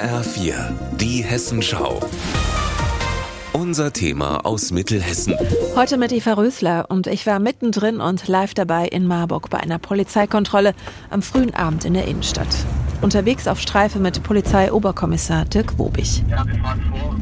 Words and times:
HR4, 0.00 0.54
die 0.96 1.22
Hessenschau. 1.22 2.00
Unser 3.52 3.92
Thema 3.92 4.46
aus 4.46 4.70
Mittelhessen. 4.70 5.34
Heute 5.76 5.98
mit 5.98 6.10
Eva 6.10 6.32
Rösler 6.32 6.86
und 6.88 7.06
ich 7.06 7.26
war 7.26 7.38
mittendrin 7.38 8.00
und 8.00 8.26
live 8.26 8.54
dabei 8.54 8.88
in 8.88 9.06
Marburg 9.06 9.50
bei 9.50 9.58
einer 9.58 9.78
Polizeikontrolle 9.78 10.72
am 11.10 11.20
frühen 11.20 11.52
Abend 11.52 11.84
in 11.84 11.92
der 11.92 12.08
Innenstadt. 12.08 12.48
Unterwegs 13.02 13.48
auf 13.48 13.60
Streife 13.60 13.98
mit 13.98 14.22
Polizeioberkommissar 14.22 15.46
Dirk 15.46 15.78
Wobig. 15.78 16.22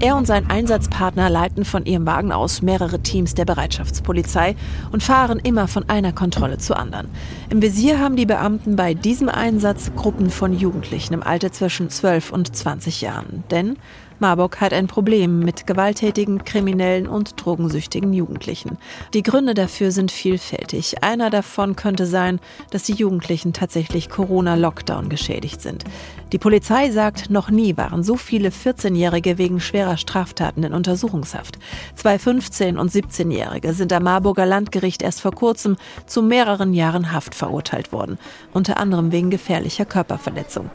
Er 0.00 0.16
und 0.16 0.26
sein 0.26 0.50
Einsatzpartner 0.50 1.30
leiten 1.30 1.64
von 1.64 1.86
ihrem 1.86 2.04
Wagen 2.04 2.30
aus 2.30 2.60
mehrere 2.60 3.00
Teams 3.00 3.34
der 3.34 3.46
Bereitschaftspolizei 3.46 4.54
und 4.90 5.02
fahren 5.02 5.38
immer 5.38 5.68
von 5.68 5.88
einer 5.88 6.12
Kontrolle 6.12 6.58
zur 6.58 6.78
anderen. 6.78 7.08
Im 7.48 7.62
Visier 7.62 8.00
haben 8.00 8.16
die 8.16 8.26
Beamten 8.26 8.76
bei 8.76 8.92
diesem 8.92 9.30
Einsatz 9.30 9.92
Gruppen 9.96 10.30
von 10.30 10.52
Jugendlichen 10.52 11.14
im 11.14 11.22
Alter 11.22 11.52
zwischen 11.52 11.88
12 11.88 12.32
und 12.32 12.54
20 12.54 13.00
Jahren. 13.00 13.44
Denn 13.50 13.76
Marburg 14.22 14.60
hat 14.60 14.72
ein 14.72 14.86
Problem 14.86 15.40
mit 15.40 15.66
gewalttätigen, 15.66 16.44
kriminellen 16.44 17.08
und 17.08 17.44
drogensüchtigen 17.44 18.12
Jugendlichen. 18.12 18.78
Die 19.14 19.24
Gründe 19.24 19.52
dafür 19.52 19.90
sind 19.90 20.12
vielfältig. 20.12 21.02
Einer 21.02 21.28
davon 21.28 21.74
könnte 21.74 22.06
sein, 22.06 22.38
dass 22.70 22.84
die 22.84 22.92
Jugendlichen 22.92 23.52
tatsächlich 23.52 24.08
Corona-Lockdown 24.08 25.08
geschädigt 25.08 25.60
sind. 25.60 25.84
Die 26.30 26.38
Polizei 26.38 26.92
sagt, 26.92 27.30
noch 27.30 27.50
nie 27.50 27.76
waren 27.76 28.04
so 28.04 28.16
viele 28.16 28.50
14-Jährige 28.50 29.38
wegen 29.38 29.58
schwerer 29.58 29.96
Straftaten 29.96 30.62
in 30.62 30.72
Untersuchungshaft. 30.72 31.58
Zwei 31.96 32.14
15- 32.14 32.78
und 32.78 32.92
17-Jährige 32.92 33.74
sind 33.74 33.92
am 33.92 34.04
Marburger 34.04 34.46
Landgericht 34.46 35.02
erst 35.02 35.20
vor 35.20 35.32
kurzem 35.32 35.76
zu 36.06 36.22
mehreren 36.22 36.74
Jahren 36.74 37.10
Haft 37.10 37.34
verurteilt 37.34 37.90
worden, 37.90 38.18
unter 38.52 38.76
anderem 38.76 39.10
wegen 39.10 39.30
gefährlicher 39.30 39.84
Körperverletzung. 39.84 40.70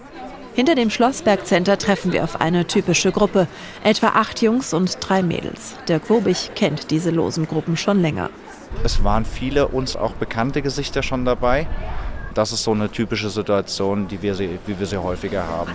Hinter 0.57 0.73
dem 0.73 0.89
Schlossberg 0.89 1.45
Center 1.45 1.77
treffen 1.77 2.11
wir 2.11 2.23
auf 2.23 2.41
eine 2.41 2.65
typische 2.65 3.11
Gruppe. 3.11 3.45
Etwa 3.84 4.07
acht 4.07 4.41
Jungs 4.41 4.73
und 4.73 4.98
drei 4.99 5.21
Mädels. 5.21 5.76
Dirk 5.87 6.09
Wobig 6.09 6.49
kennt 6.55 6.90
diese 6.90 7.12
losen 7.12 7.48
Gruppen 7.48 7.77
schon 7.77 8.01
länger. 8.01 8.32
Es 8.84 9.04
waren 9.04 9.23
viele 9.23 9.67
uns 9.67 9.95
auch 9.95 10.13
bekannte 10.13 10.63
Gesichter 10.63 11.04
schon 11.04 11.26
dabei. 11.26 11.67
Das 12.34 12.51
ist 12.51 12.63
so 12.63 12.71
eine 12.71 12.90
typische 12.90 13.29
Situation, 13.29 14.07
die 14.07 14.23
wir 14.23 14.34
sie, 14.34 14.57
wie 14.65 14.79
wir 14.79 14.87
sie 14.87 14.98
häufiger 14.98 15.45
haben. 15.45 15.73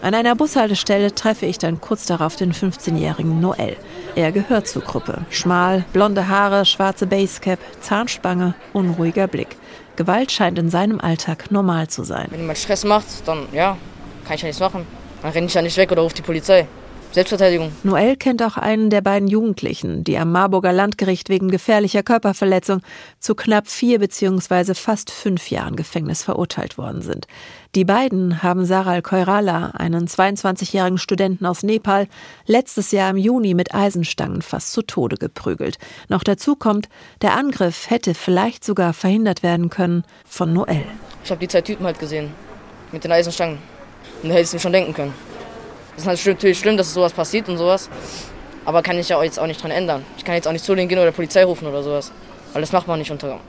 An 0.00 0.14
einer 0.14 0.34
Bushaltestelle 0.34 1.14
treffe 1.14 1.44
ich 1.44 1.58
dann 1.58 1.82
kurz 1.82 2.06
darauf 2.06 2.34
den 2.34 2.54
15-jährigen 2.54 3.38
Noel. 3.38 3.76
Er 4.14 4.32
gehört 4.32 4.66
zur 4.66 4.80
Gruppe. 4.80 5.26
Schmal, 5.28 5.84
blonde 5.92 6.28
Haare, 6.28 6.64
schwarze 6.64 7.06
Basecap, 7.06 7.58
Zahnspange, 7.82 8.54
unruhiger 8.72 9.26
Blick. 9.26 9.58
Gewalt 9.96 10.32
scheint 10.32 10.58
in 10.58 10.70
seinem 10.70 11.00
Alltag 11.00 11.50
normal 11.50 11.88
zu 11.88 12.02
sein. 12.02 12.28
Wenn 12.30 12.40
jemand 12.40 12.58
Stress 12.58 12.82
macht, 12.84 13.06
dann 13.26 13.46
ja, 13.52 13.76
kann 14.24 14.34
ich 14.36 14.42
ja 14.42 14.46
nichts 14.46 14.60
machen. 14.60 14.86
Dann 15.22 15.32
renne 15.32 15.46
ich 15.46 15.54
ja 15.54 15.62
nicht 15.62 15.76
weg 15.76 15.92
oder 15.92 16.02
rufe 16.02 16.14
die 16.14 16.22
Polizei. 16.22 16.66
Selbstverteidigung. 17.12 17.72
Noel 17.82 18.16
kennt 18.16 18.42
auch 18.42 18.56
einen 18.56 18.88
der 18.88 19.02
beiden 19.02 19.28
Jugendlichen, 19.28 20.02
die 20.02 20.16
am 20.16 20.32
Marburger 20.32 20.72
Landgericht 20.72 21.28
wegen 21.28 21.50
gefährlicher 21.50 22.02
Körperverletzung 22.02 22.80
zu 23.18 23.34
knapp 23.34 23.68
vier 23.68 23.98
bzw. 23.98 24.72
fast 24.72 25.10
fünf 25.10 25.50
Jahren 25.50 25.76
Gefängnis 25.76 26.22
verurteilt 26.22 26.78
worden 26.78 27.02
sind. 27.02 27.26
Die 27.74 27.84
beiden 27.84 28.42
haben 28.42 28.64
Saral 28.64 29.02
Koirala, 29.02 29.72
einen 29.76 30.06
22-jährigen 30.06 30.96
Studenten 30.96 31.44
aus 31.44 31.62
Nepal, 31.62 32.08
letztes 32.46 32.92
Jahr 32.92 33.10
im 33.10 33.18
Juni 33.18 33.52
mit 33.52 33.74
Eisenstangen 33.74 34.40
fast 34.40 34.72
zu 34.72 34.80
Tode 34.80 35.16
geprügelt. 35.16 35.76
Noch 36.08 36.24
dazu 36.24 36.56
kommt, 36.56 36.88
der 37.20 37.36
Angriff 37.36 37.90
hätte 37.90 38.14
vielleicht 38.14 38.64
sogar 38.64 38.94
verhindert 38.94 39.42
werden 39.42 39.68
können 39.68 40.04
von 40.24 40.54
Noel. 40.54 40.84
Ich 41.24 41.30
habe 41.30 41.40
die 41.40 41.48
zwei 41.48 41.60
Typen 41.60 41.84
halt 41.84 41.98
gesehen. 41.98 42.30
Mit 42.90 43.04
den 43.04 43.12
Eisenstangen. 43.12 43.58
Und 44.22 44.30
hätte 44.30 44.42
ich 44.42 44.52
mir 44.52 44.60
schon 44.60 44.72
denken 44.72 44.94
können. 44.94 45.14
Das 45.96 46.06
ist 46.06 46.26
natürlich 46.26 46.58
schlimm, 46.58 46.76
dass 46.76 46.92
sowas 46.94 47.12
passiert 47.12 47.48
und 47.48 47.58
sowas. 47.58 47.90
Aber 48.64 48.82
kann 48.82 48.98
ich 48.98 49.08
ja 49.08 49.22
jetzt 49.22 49.38
auch 49.38 49.46
nicht 49.46 49.62
dran 49.62 49.70
ändern. 49.70 50.04
Ich 50.16 50.24
kann 50.24 50.36
jetzt 50.36 50.46
auch 50.46 50.52
nicht 50.52 50.64
zu 50.64 50.74
denen 50.74 50.88
gehen 50.88 50.98
oder 50.98 51.12
Polizei 51.12 51.44
rufen 51.44 51.66
oder 51.66 51.82
sowas. 51.82 52.12
Weil 52.52 52.62
das 52.62 52.72
macht 52.72 52.86
man 52.86 52.98
nicht 52.98 53.10
unter 53.10 53.40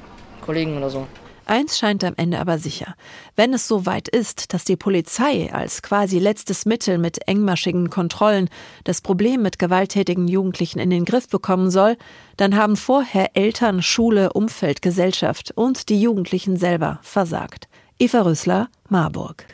Kollegen 0.41 0.77
oder 0.77 0.89
so. 0.89 1.07
Eins 1.45 1.77
scheint 1.77 2.03
am 2.05 2.13
Ende 2.15 2.39
aber 2.39 2.57
sicher. 2.57 2.95
Wenn 3.35 3.53
es 3.53 3.67
so 3.67 3.85
weit 3.85 4.07
ist, 4.07 4.53
dass 4.53 4.63
die 4.63 4.77
Polizei 4.77 5.51
als 5.51 5.81
quasi 5.81 6.17
letztes 6.19 6.65
Mittel 6.65 6.97
mit 6.97 7.27
engmaschigen 7.27 7.89
Kontrollen 7.89 8.49
das 8.85 9.01
Problem 9.01 9.41
mit 9.41 9.59
gewalttätigen 9.59 10.27
Jugendlichen 10.27 10.79
in 10.79 10.89
den 10.89 11.03
Griff 11.03 11.27
bekommen 11.27 11.69
soll, 11.69 11.97
dann 12.37 12.55
haben 12.55 12.77
vorher 12.77 13.35
Eltern, 13.35 13.81
Schule, 13.81 14.31
Umfeld, 14.31 14.81
Gesellschaft 14.81 15.51
und 15.53 15.89
die 15.89 16.01
Jugendlichen 16.01 16.55
selber 16.55 16.99
versagt. 17.01 17.67
Eva 17.99 18.21
Rösler, 18.21 18.69
Marburg. 18.87 19.45